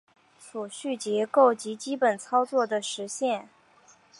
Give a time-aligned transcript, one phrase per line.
[0.39, 3.47] 存储结构及基本操作的实现